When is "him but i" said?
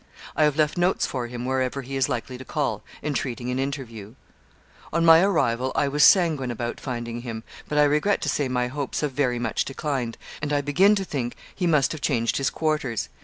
7.21-7.83